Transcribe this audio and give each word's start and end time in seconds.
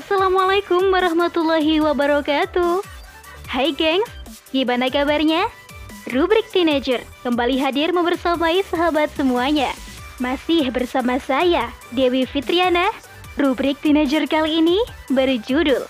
Assalamualaikum 0.00 0.88
warahmatullahi 0.88 1.76
wabarakatuh. 1.84 2.80
Hai 3.52 3.76
gengs, 3.76 4.08
gimana 4.48 4.88
kabarnya? 4.88 5.44
Rubrik 6.08 6.48
Teenager 6.48 7.04
kembali 7.20 7.60
hadir 7.60 7.92
membersamai 7.92 8.64
sahabat 8.64 9.12
semuanya. 9.12 9.68
Masih 10.16 10.72
bersama 10.72 11.20
saya, 11.20 11.68
Dewi 11.92 12.24
Fitriana. 12.24 12.88
Rubrik 13.36 13.76
Teenager 13.84 14.24
kali 14.24 14.64
ini 14.64 14.80
berjudul 15.12 15.84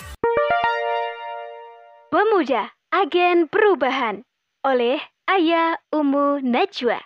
Pemuda 2.11 2.75
Agen 2.91 3.47
Perubahan 3.47 4.27
oleh 4.67 4.99
Ayah 5.31 5.79
Umu 5.95 6.43
Najwa. 6.43 6.99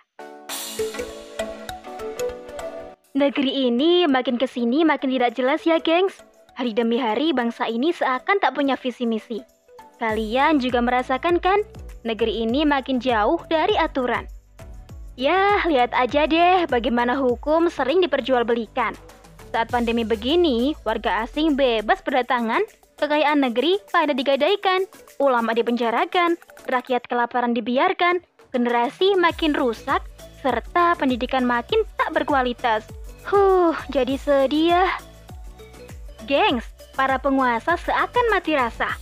Negeri 3.13 3.69
ini 3.69 4.09
makin 4.09 4.41
ke 4.41 4.49
sini 4.49 4.81
makin 4.81 5.13
tidak 5.13 5.37
jelas 5.37 5.61
ya 5.69 5.77
gengs. 5.77 6.17
Hari 6.55 6.71
demi 6.71 6.95
hari 6.95 7.35
bangsa 7.35 7.67
ini 7.67 7.91
seakan 7.91 8.39
tak 8.39 8.55
punya 8.55 8.79
visi 8.79 9.03
misi. 9.03 9.43
Kalian 9.99 10.63
juga 10.63 10.79
merasakan 10.79 11.35
kan? 11.43 11.59
Negeri 12.07 12.47
ini 12.47 12.63
makin 12.63 13.03
jauh 13.03 13.43
dari 13.51 13.75
aturan. 13.75 14.23
Ya, 15.19 15.59
lihat 15.67 15.91
aja 15.91 16.23
deh 16.23 16.63
bagaimana 16.71 17.19
hukum 17.19 17.67
sering 17.67 17.99
diperjualbelikan. 17.99 18.95
Saat 19.51 19.67
pandemi 19.67 20.07
begini, 20.07 20.79
warga 20.87 21.27
asing 21.27 21.59
bebas 21.59 21.99
berdatangan, 22.03 22.63
kekayaan 23.03 23.43
negeri 23.43 23.75
pada 23.91 24.15
digadaikan, 24.15 24.87
ulama 25.19 25.51
dipenjarakan, 25.51 26.39
rakyat 26.71 27.03
kelaparan 27.11 27.51
dibiarkan, 27.51 28.23
generasi 28.55 29.11
makin 29.19 29.51
rusak, 29.51 29.99
serta 30.39 30.95
pendidikan 30.95 31.43
makin 31.43 31.83
tak 31.99 32.15
berkualitas. 32.15 32.87
Huh, 33.27 33.75
jadi 33.91 34.15
sedih 34.15 34.71
ya. 34.71 34.87
Gengs, 36.25 36.65
para 36.97 37.21
penguasa 37.21 37.77
seakan 37.77 38.25
mati 38.33 38.57
rasa. 38.57 38.97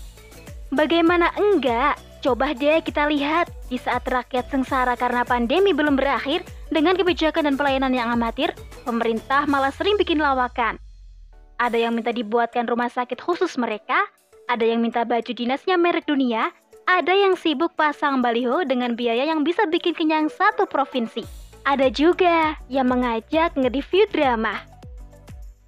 Bagaimana 0.70 1.32
enggak? 1.40 1.96
Coba 2.24 2.56
deh 2.56 2.80
kita 2.80 3.08
lihat 3.12 3.52
di 3.68 3.76
saat 3.76 4.08
rakyat 4.08 4.48
sengsara 4.48 4.96
karena 4.96 5.28
pandemi 5.28 5.76
belum 5.76 6.00
berakhir 6.00 6.44
dengan 6.72 6.96
kebijakan 6.96 7.52
dan 7.52 7.56
pelayanan 7.60 7.92
yang 7.92 8.08
amatir, 8.16 8.56
pemerintah 8.88 9.44
malah 9.44 9.76
sering 9.76 10.00
bikin 10.00 10.24
lawakan. 10.24 10.80
Ada 11.60 11.84
yang 11.88 11.96
minta 11.96 12.16
dibuatkan 12.16 12.64
rumah 12.64 12.88
sakit 12.88 13.20
khusus 13.20 13.60
mereka, 13.60 14.08
ada 14.48 14.64
yang 14.64 14.80
minta 14.80 15.04
baju 15.04 15.32
dinasnya 15.36 15.76
merek 15.76 16.08
dunia, 16.08 16.52
ada 16.88 17.12
yang 17.12 17.36
sibuk 17.40 17.76
pasang 17.76 18.20
baliho 18.20 18.64
dengan 18.68 18.96
biaya 18.96 19.28
yang 19.28 19.44
bisa 19.44 19.64
bikin 19.68 19.96
kenyang 19.96 20.28
satu 20.28 20.64
provinsi. 20.68 21.24
Ada 21.64 21.88
juga 21.92 22.60
yang 22.68 22.92
mengajak 22.92 23.56
nge-review 23.56 24.08
drama. 24.12 24.73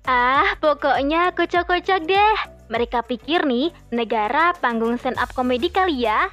Ah, 0.05 0.53
pokoknya 0.61 1.33
kocak-kocak 1.33 2.05
deh. 2.05 2.37
Mereka 2.69 3.05
pikir 3.09 3.45
nih, 3.45 3.73
negara 3.89 4.53
panggung 4.61 4.97
stand 5.01 5.17
up 5.17 5.33
komedi 5.33 5.69
kali 5.69 6.05
ya. 6.05 6.29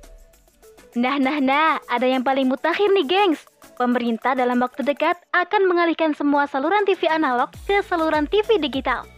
nah, 1.00 1.16
nah, 1.16 1.40
nah, 1.40 1.80
ada 1.88 2.04
yang 2.04 2.20
paling 2.20 2.44
mutakhir 2.44 2.92
nih, 2.92 3.08
gengs. 3.08 3.40
Pemerintah 3.80 4.36
dalam 4.36 4.60
waktu 4.60 4.84
dekat 4.84 5.16
akan 5.32 5.66
mengalihkan 5.66 6.12
semua 6.12 6.44
saluran 6.44 6.84
TV 6.84 7.08
analog 7.08 7.50
ke 7.64 7.80
saluran 7.88 8.28
TV 8.28 8.60
digital. 8.60 9.08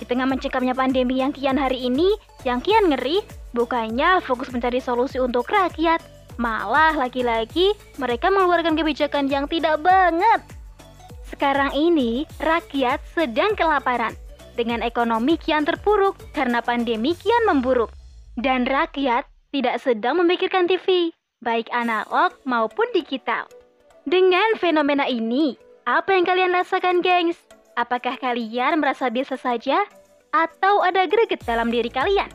Di 0.00 0.08
tengah 0.08 0.24
mencekapnya 0.24 0.72
pandemi 0.72 1.20
yang 1.20 1.30
kian 1.30 1.60
hari 1.60 1.92
ini, 1.92 2.16
yang 2.48 2.64
kian 2.64 2.88
ngeri, 2.88 3.20
bukannya 3.52 4.24
fokus 4.24 4.48
mencari 4.48 4.80
solusi 4.80 5.20
untuk 5.20 5.44
rakyat, 5.52 6.00
malah 6.40 6.96
lagi-lagi 6.96 7.76
mereka 8.00 8.32
mengeluarkan 8.32 8.80
kebijakan 8.80 9.28
yang 9.28 9.44
tidak 9.44 9.76
banget. 9.84 10.59
Sekarang 11.30 11.70
ini, 11.78 12.26
rakyat 12.42 12.98
sedang 13.14 13.54
kelaparan 13.54 14.18
dengan 14.58 14.82
ekonomi 14.82 15.38
kian 15.38 15.62
terpuruk 15.62 16.18
karena 16.34 16.58
pandemi 16.58 17.14
kian 17.14 17.46
memburuk. 17.46 17.94
Dan 18.34 18.66
rakyat 18.66 19.30
tidak 19.54 19.78
sedang 19.78 20.18
memikirkan 20.18 20.66
TV, 20.66 21.14
baik 21.38 21.70
analog 21.70 22.34
maupun 22.42 22.90
digital. 22.90 23.46
Dengan 24.02 24.58
fenomena 24.58 25.06
ini, 25.06 25.54
apa 25.86 26.18
yang 26.18 26.26
kalian 26.26 26.50
rasakan, 26.50 26.98
gengs? 26.98 27.38
Apakah 27.78 28.18
kalian 28.18 28.82
merasa 28.82 29.06
biasa 29.06 29.38
saja 29.38 29.78
atau 30.34 30.82
ada 30.82 31.06
greget 31.06 31.46
dalam 31.46 31.70
diri 31.70 31.88
kalian? 31.88 32.28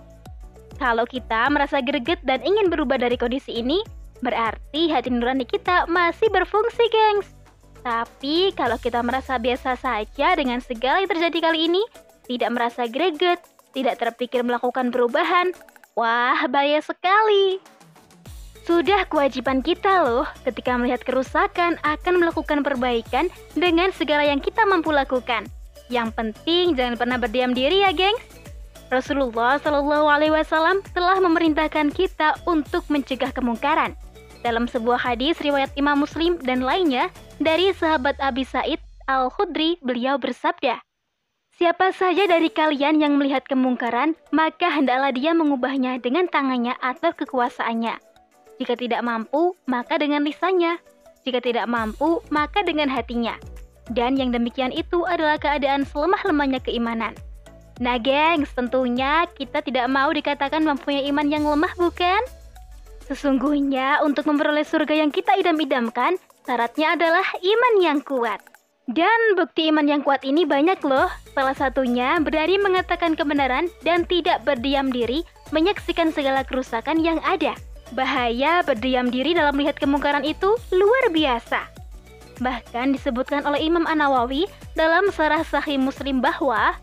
Kalau 0.80 1.04
kita 1.04 1.52
merasa 1.52 1.84
greget 1.84 2.24
dan 2.24 2.40
ingin 2.48 2.72
berubah 2.72 2.96
dari 2.96 3.20
kondisi 3.20 3.60
ini, 3.60 3.84
berarti 4.24 4.88
hati 4.88 5.12
nurani 5.12 5.44
kita 5.44 5.84
masih 5.92 6.32
berfungsi, 6.32 6.88
gengs. 6.88 7.35
Tapi 7.86 8.50
kalau 8.58 8.82
kita 8.82 9.06
merasa 9.06 9.38
biasa 9.38 9.78
saja 9.78 10.34
dengan 10.34 10.58
segala 10.58 11.06
yang 11.06 11.12
terjadi 11.14 11.38
kali 11.38 11.70
ini, 11.70 11.86
tidak 12.26 12.50
merasa 12.50 12.90
greget, 12.90 13.38
tidak 13.78 14.02
terpikir 14.02 14.42
melakukan 14.42 14.90
perubahan, 14.90 15.54
wah 15.94 16.50
bahaya 16.50 16.82
sekali. 16.82 17.62
Sudah 18.66 19.06
kewajiban 19.06 19.62
kita 19.62 20.02
loh 20.02 20.26
ketika 20.42 20.74
melihat 20.74 21.06
kerusakan 21.06 21.78
akan 21.86 22.18
melakukan 22.18 22.66
perbaikan 22.66 23.30
dengan 23.54 23.94
segala 23.94 24.26
yang 24.26 24.42
kita 24.42 24.66
mampu 24.66 24.90
lakukan. 24.90 25.46
Yang 25.86 26.18
penting 26.18 26.74
jangan 26.74 26.98
pernah 26.98 27.22
berdiam 27.22 27.54
diri 27.54 27.86
ya, 27.86 27.94
gengs. 27.94 28.42
Rasulullah 28.90 29.62
Shallallahu 29.62 30.10
Alaihi 30.10 30.34
Wasallam 30.34 30.82
telah 30.98 31.22
memerintahkan 31.22 31.94
kita 31.94 32.42
untuk 32.50 32.90
mencegah 32.90 33.30
kemungkaran. 33.30 33.94
Dalam 34.46 34.70
sebuah 34.70 35.02
hadis 35.02 35.42
riwayat 35.42 35.74
Imam 35.74 36.06
Muslim 36.06 36.38
dan 36.38 36.62
lainnya, 36.62 37.10
dari 37.42 37.74
sahabat 37.74 38.14
Abi 38.22 38.46
Said 38.46 38.78
Al-Khudri, 39.10 39.82
beliau 39.82 40.22
bersabda, 40.22 40.86
Siapa 41.58 41.90
saja 41.90 42.30
dari 42.30 42.54
kalian 42.54 43.02
yang 43.02 43.18
melihat 43.18 43.42
kemungkaran, 43.50 44.14
maka 44.30 44.70
hendaklah 44.70 45.10
dia 45.10 45.34
mengubahnya 45.34 45.98
dengan 45.98 46.30
tangannya 46.30 46.78
atau 46.78 47.10
kekuasaannya. 47.18 47.98
Jika 48.62 48.78
tidak 48.78 49.02
mampu, 49.02 49.58
maka 49.66 49.98
dengan 49.98 50.22
lisannya. 50.22 50.78
Jika 51.26 51.42
tidak 51.42 51.66
mampu, 51.66 52.22
maka 52.30 52.62
dengan 52.62 52.86
hatinya. 52.92 53.40
Dan 53.90 54.14
yang 54.14 54.30
demikian 54.30 54.70
itu 54.70 55.10
adalah 55.10 55.42
keadaan 55.42 55.90
selemah-lemahnya 55.90 56.62
keimanan. 56.62 57.18
Nah 57.82 57.98
gengs, 57.98 58.54
tentunya 58.54 59.26
kita 59.34 59.66
tidak 59.66 59.90
mau 59.90 60.14
dikatakan 60.14 60.62
mempunyai 60.62 61.08
iman 61.10 61.28
yang 61.34 61.50
lemah 61.50 61.74
bukan? 61.82 62.22
Sesungguhnya 63.06 64.02
untuk 64.02 64.26
memperoleh 64.26 64.66
surga 64.66 65.06
yang 65.06 65.14
kita 65.14 65.38
idam-idamkan, 65.38 66.18
Syaratnya 66.46 66.94
adalah 66.94 67.26
iman 67.42 67.74
yang 67.82 68.00
kuat. 68.06 68.38
Dan 68.86 69.34
bukti 69.34 69.74
iman 69.74 69.90
yang 69.90 70.06
kuat 70.06 70.22
ini 70.22 70.46
banyak 70.46 70.78
loh. 70.86 71.10
Salah 71.34 71.58
satunya 71.58 72.22
berani 72.22 72.62
mengatakan 72.62 73.18
kebenaran 73.18 73.66
dan 73.82 74.06
tidak 74.06 74.46
berdiam 74.46 74.94
diri 74.94 75.26
menyaksikan 75.50 76.14
segala 76.14 76.46
kerusakan 76.46 77.02
yang 77.02 77.18
ada. 77.26 77.58
Bahaya 77.98 78.62
berdiam 78.62 79.10
diri 79.10 79.34
dalam 79.34 79.58
melihat 79.58 79.82
kemungkaran 79.82 80.22
itu 80.22 80.54
luar 80.70 81.10
biasa. 81.10 81.66
Bahkan 82.38 82.94
disebutkan 82.94 83.42
oleh 83.42 83.66
Imam 83.66 83.90
An-Nawawi 83.90 84.46
dalam 84.78 85.10
Sarah 85.10 85.42
Sahih 85.42 85.82
Muslim 85.82 86.22
bahwa 86.22 86.78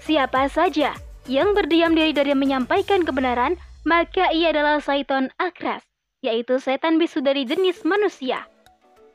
siapa 0.00 0.48
saja 0.48 0.96
yang 1.28 1.52
berdiam 1.52 1.92
diri 1.92 2.16
dari 2.16 2.32
menyampaikan 2.32 3.04
kebenaran, 3.04 3.60
maka 3.84 4.32
ia 4.32 4.50
adalah 4.50 4.80
syaitan 4.80 5.28
akras, 5.36 5.84
yaitu 6.24 6.56
setan 6.56 6.96
bisu 6.96 7.20
dari 7.20 7.44
jenis 7.44 7.84
manusia. 7.84 8.48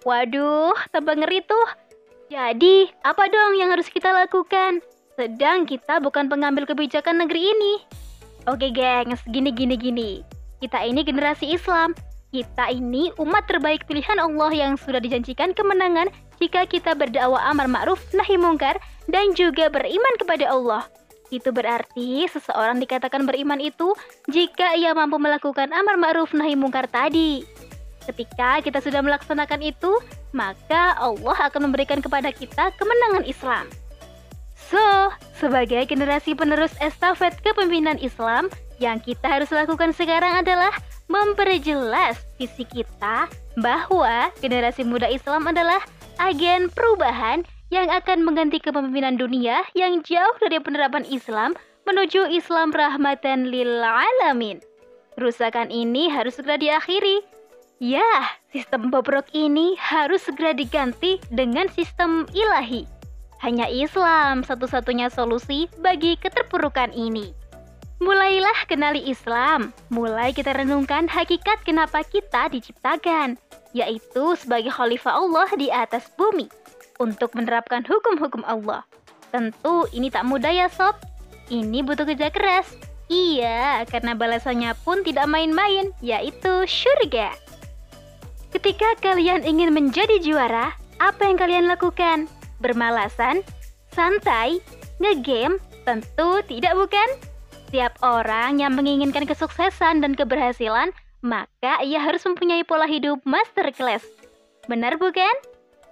Waduh, 0.06 0.78
tambah 0.94 1.18
ngeri 1.19 1.44
tuh. 1.44 1.68
Jadi, 2.30 2.88
apa 3.02 3.25
dong 3.28 3.57
yang 3.57 3.74
harus 3.74 3.90
kita 3.90 4.13
lakukan? 4.13 4.80
Sedang 5.18 5.68
kita 5.68 6.00
bukan 6.00 6.30
pengambil 6.31 6.63
kebijakan 6.63 7.25
negeri 7.25 7.52
ini. 7.52 7.74
Oke 8.47 8.72
gengs, 8.72 9.19
gini 9.28 9.52
gini 9.52 9.75
gini. 9.75 10.12
Kita 10.63 10.80
ini 10.86 11.03
generasi 11.03 11.51
Islam. 11.51 11.91
Kita 12.30 12.69
ini 12.69 13.09
umat 13.18 13.50
terbaik 13.50 13.90
pilihan 13.90 14.22
Allah 14.22 14.53
yang 14.53 14.78
sudah 14.78 15.01
dijanjikan 15.01 15.51
kemenangan 15.57 16.13
jika 16.38 16.63
kita 16.69 16.94
berdakwah 16.94 17.41
amar 17.50 17.66
ma'ruf 17.66 18.00
nahi 18.13 18.38
mungkar 18.38 18.77
dan 19.10 19.33
juga 19.33 19.68
beriman 19.68 20.13
kepada 20.21 20.45
Allah. 20.54 20.86
Itu 21.30 21.54
berarti 21.54 22.26
seseorang 22.26 22.81
dikatakan 22.81 23.26
beriman 23.26 23.62
itu 23.62 23.94
jika 24.26 24.74
ia 24.74 24.98
mampu 24.98 25.22
melakukan 25.22 25.70
amar 25.70 25.96
ma'ruf 25.98 26.34
nahi 26.34 26.58
mungkar 26.58 26.90
tadi. 26.90 27.46
Ketika 28.10 28.66
kita 28.66 28.81
sudah 28.81 29.06
melaksanakan 29.06 29.62
itu, 29.62 29.94
maka 30.34 30.98
Allah 30.98 31.38
akan 31.50 31.70
memberikan 31.70 32.02
kepada 32.02 32.34
kita 32.34 32.74
kemenangan 32.74 33.26
Islam. 33.30 33.66
So, 34.58 35.14
sebagai 35.38 35.86
generasi 35.86 36.34
penerus 36.34 36.74
estafet 36.81 37.38
kepemimpinan 37.46 38.02
Islam, 38.02 38.50
yang 38.81 38.98
kita 38.98 39.30
harus 39.30 39.50
lakukan 39.54 39.94
sekarang 39.94 40.42
adalah 40.42 40.74
memperjelas 41.10 42.22
visi 42.38 42.66
kita 42.66 43.30
bahwa 43.62 44.30
generasi 44.42 44.86
muda 44.86 45.10
Islam 45.10 45.50
adalah 45.50 45.81
agen 46.22 46.70
perubahan 46.70 47.44
yang 47.69 47.89
akan 47.89 48.25
mengganti 48.25 48.57
kepemimpinan 48.62 49.18
dunia 49.18 49.66
yang 49.77 50.01
jauh 50.06 50.36
dari 50.42 50.57
penerapan 50.62 51.06
Islam 51.06 51.54
menuju 51.86 52.30
Islam 52.30 52.74
rahmatan 52.74 53.50
lil 53.50 53.81
alamin. 53.81 54.62
Kerusakan 55.18 55.74
ini 55.74 56.10
harus 56.10 56.38
segera 56.38 56.57
diakhiri 56.57 57.39
Ya, 57.80 58.36
sistem 58.51 58.92
bobrok 58.92 59.31
ini 59.31 59.80
harus 59.80 60.27
segera 60.27 60.51
diganti 60.51 61.16
dengan 61.31 61.71
sistem 61.71 62.27
ilahi. 62.36 62.83
Hanya 63.39 63.71
Islam 63.71 64.44
satu-satunya 64.44 65.07
solusi 65.07 65.71
bagi 65.80 66.19
keterpurukan 66.19 66.92
ini. 66.92 67.31
Mulailah 68.04 68.68
kenali 68.68 69.07
Islam, 69.07 69.71
mulai 69.88 70.36
kita 70.36 70.60
renungkan 70.60 71.07
hakikat 71.07 71.63
kenapa 71.63 72.04
kita 72.04 72.51
diciptakan, 72.51 73.39
yaitu 73.71 74.36
sebagai 74.36 74.75
khalifah 74.75 75.16
Allah 75.16 75.48
di 75.56 75.71
atas 75.71 76.12
bumi, 76.19 76.51
untuk 77.00 77.34
menerapkan 77.34 77.81
hukum-hukum 77.88 78.44
Allah. 78.46 78.84
Tentu 79.31 79.88
ini 79.96 80.12
tak 80.12 80.28
mudah 80.28 80.51
ya 80.51 80.68
sob, 80.68 81.00
ini 81.50 81.81
butuh 81.81 82.06
kerja 82.06 82.30
keras. 82.30 82.68
Iya, 83.10 83.90
karena 83.90 84.13
balasannya 84.13 84.78
pun 84.86 85.01
tidak 85.01 85.25
main-main, 85.25 85.90
yaitu 86.06 86.69
surga. 86.69 87.34
Ketika 88.54 88.94
kalian 89.01 89.42
ingin 89.42 89.74
menjadi 89.74 90.22
juara, 90.22 90.78
apa 91.01 91.25
yang 91.25 91.40
kalian 91.40 91.66
lakukan? 91.66 92.30
bermalasan, 92.60 93.42
santai, 93.95 94.60
ngegame, 95.00 95.57
tentu 95.88 96.44
tidak 96.45 96.75
bukan? 96.75 97.10
Setiap 97.68 97.95
orang 98.04 98.60
yang 98.60 98.75
menginginkan 98.75 99.24
kesuksesan 99.24 100.04
dan 100.04 100.13
keberhasilan, 100.13 100.92
maka 101.24 101.80
ia 101.84 102.04
harus 102.04 102.24
mempunyai 102.28 102.68
pola 102.68 102.86
hidup 102.86 103.24
masterclass. 103.24 104.04
Benar 104.68 105.00
bukan? 105.00 105.31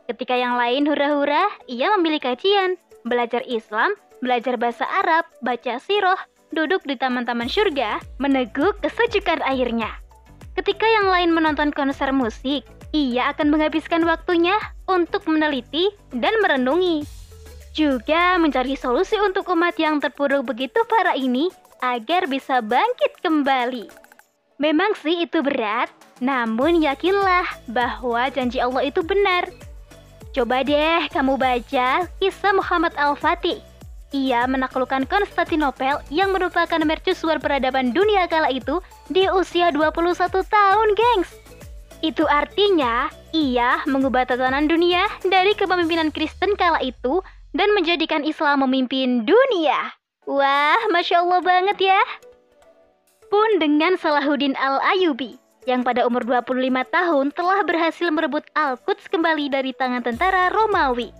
Ketika 0.08 0.40
yang 0.40 0.56
lain 0.56 0.88
hura-hura, 0.88 1.52
ia 1.68 1.92
memilih 2.00 2.24
kajian, 2.24 2.80
belajar 3.04 3.44
Islam, 3.44 3.92
belajar 4.24 4.56
bahasa 4.56 4.88
Arab, 4.88 5.28
baca 5.44 5.84
siroh, 5.84 6.16
duduk 6.56 6.80
di 6.88 6.96
taman-taman 6.96 7.52
surga, 7.52 8.00
meneguk 8.16 8.80
kesejukan 8.80 9.44
airnya. 9.44 9.92
Ketika 10.56 10.88
yang 10.88 11.12
lain 11.12 11.36
menonton 11.36 11.76
konser 11.76 12.16
musik, 12.16 12.64
ia 12.96 13.36
akan 13.36 13.52
menghabiskan 13.52 14.08
waktunya 14.08 14.56
untuk 14.88 15.28
meneliti 15.28 15.92
dan 16.16 16.32
merenungi. 16.40 17.04
Juga 17.76 18.40
mencari 18.40 18.80
solusi 18.80 19.20
untuk 19.20 19.52
umat 19.52 19.76
yang 19.76 20.00
terpuruk 20.00 20.48
begitu 20.48 20.88
parah 20.88 21.20
ini 21.20 21.52
agar 21.84 22.32
bisa 22.32 22.64
bangkit 22.64 23.22
kembali. 23.22 23.92
Memang 24.58 24.98
sih 24.98 25.22
itu 25.22 25.44
berat, 25.46 25.92
namun 26.24 26.82
yakinlah 26.82 27.46
bahwa 27.70 28.26
janji 28.34 28.58
Allah 28.58 28.88
itu 28.88 29.06
benar. 29.06 29.67
Coba 30.38 30.62
deh 30.62 31.10
kamu 31.10 31.34
baca 31.34 32.06
kisah 32.22 32.54
Muhammad 32.54 32.94
Al-Fatih. 32.94 33.58
Ia 34.14 34.46
menaklukkan 34.46 35.10
Konstantinopel 35.10 35.98
yang 36.14 36.30
merupakan 36.30 36.78
mercusuar 36.86 37.42
peradaban 37.42 37.90
dunia 37.90 38.30
kala 38.30 38.54
itu 38.54 38.78
di 39.10 39.26
usia 39.34 39.74
21 39.74 40.14
tahun, 40.30 40.88
gengs. 40.94 41.34
Itu 42.06 42.30
artinya 42.30 43.10
ia 43.34 43.82
mengubah 43.90 44.30
tatanan 44.30 44.70
dunia 44.70 45.10
dari 45.26 45.58
kepemimpinan 45.58 46.14
Kristen 46.14 46.54
kala 46.54 46.86
itu 46.86 47.18
dan 47.58 47.74
menjadikan 47.74 48.22
Islam 48.22 48.62
memimpin 48.62 49.26
dunia. 49.26 49.90
Wah, 50.30 50.78
Masya 50.94 51.26
Allah 51.26 51.42
banget 51.42 51.82
ya. 51.82 52.02
Pun 53.34 53.58
dengan 53.58 53.98
Salahuddin 53.98 54.54
Al-Ayubi 54.54 55.47
yang 55.68 55.84
pada 55.84 56.08
umur 56.08 56.24
25 56.24 56.56
tahun 56.88 57.26
telah 57.36 57.60
berhasil 57.68 58.08
merebut 58.08 58.48
Al-Quds 58.56 59.12
kembali 59.12 59.52
dari 59.52 59.76
tangan 59.76 60.00
tentara 60.00 60.48
Romawi. 60.48 61.12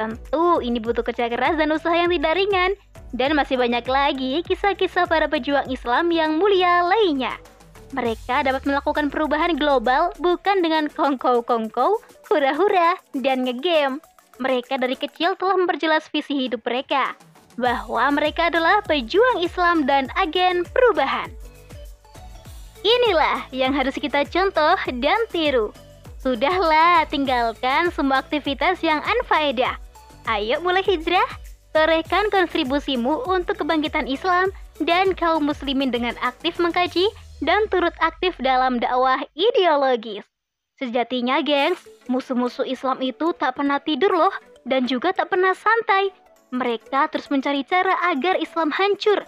Tentu 0.00 0.64
ini 0.64 0.80
butuh 0.80 1.04
kerja 1.04 1.28
keras 1.28 1.60
dan 1.60 1.68
usaha 1.68 1.92
yang 1.92 2.08
tidak 2.08 2.40
ringan. 2.40 2.72
Dan 3.12 3.36
masih 3.36 3.60
banyak 3.60 3.84
lagi 3.84 4.40
kisah-kisah 4.46 5.04
para 5.04 5.28
pejuang 5.28 5.68
Islam 5.68 6.08
yang 6.14 6.40
mulia 6.40 6.80
lainnya. 6.86 7.36
Mereka 7.90 8.46
dapat 8.46 8.62
melakukan 8.64 9.10
perubahan 9.10 9.58
global 9.58 10.14
bukan 10.22 10.62
dengan 10.62 10.86
kongkow-kongkow, 10.86 11.98
hura-hura, 12.30 12.96
dan 13.18 13.42
ngegame. 13.42 13.98
Mereka 14.38 14.78
dari 14.78 14.94
kecil 14.94 15.34
telah 15.36 15.58
memperjelas 15.58 16.06
visi 16.08 16.46
hidup 16.46 16.62
mereka, 16.62 17.18
bahwa 17.58 18.14
mereka 18.14 18.46
adalah 18.46 18.78
pejuang 18.86 19.42
Islam 19.42 19.90
dan 19.90 20.06
agen 20.14 20.62
perubahan. 20.70 21.39
Inilah 22.80 23.44
yang 23.52 23.76
harus 23.76 23.92
kita 24.00 24.24
contoh 24.24 24.76
dan 25.00 25.20
tiru. 25.28 25.68
Sudahlah, 26.20 27.04
tinggalkan 27.08 27.92
semua 27.92 28.24
aktivitas 28.24 28.80
yang 28.80 29.00
anfaedah. 29.04 29.76
Ayo 30.28 30.60
mulai 30.64 30.84
hijrah, 30.84 31.24
torehkan 31.72 32.28
kontribusimu 32.32 33.24
untuk 33.28 33.64
kebangkitan 33.64 34.08
Islam 34.08 34.52
dan 34.80 35.12
kaum 35.12 35.48
muslimin 35.48 35.92
dengan 35.92 36.16
aktif 36.24 36.56
mengkaji 36.56 37.08
dan 37.44 37.68
turut 37.72 37.92
aktif 38.00 38.36
dalam 38.40 38.80
dakwah 38.80 39.20
ideologis. 39.32 40.24
Sejatinya, 40.80 41.44
gengs, 41.44 41.84
musuh-musuh 42.08 42.64
Islam 42.64 43.04
itu 43.04 43.36
tak 43.36 43.60
pernah 43.60 43.76
tidur 43.80 44.12
loh 44.12 44.32
dan 44.64 44.88
juga 44.88 45.12
tak 45.12 45.32
pernah 45.32 45.52
santai. 45.52 46.12
Mereka 46.52 47.12
terus 47.12 47.28
mencari 47.28 47.60
cara 47.64 47.92
agar 48.08 48.40
Islam 48.40 48.72
hancur. 48.72 49.24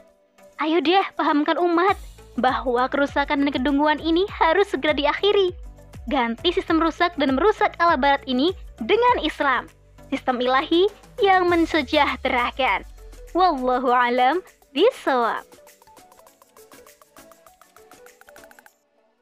Ayo 0.60 0.81
deh, 0.81 1.05
pahamkan 1.16 1.60
umat 1.60 1.96
bahwa 2.40 2.88
kerusakan 2.88 3.44
dan 3.44 3.50
kedunguan 3.52 4.00
ini 4.00 4.25
harus 4.29 4.69
segera 4.70 4.96
diakhiri. 4.96 5.52
Ganti 6.11 6.50
sistem 6.50 6.82
rusak 6.82 7.14
dan 7.20 7.38
merusak 7.38 7.79
ala 7.79 7.94
barat 7.94 8.25
ini 8.26 8.50
dengan 8.82 9.23
Islam, 9.23 9.70
sistem 10.11 10.43
ilahi 10.43 10.90
yang 11.23 11.46
mensejahterakan. 11.46 12.82
Wallahu 13.32 13.94
alam 13.94 14.43
bisawab. 14.75 15.62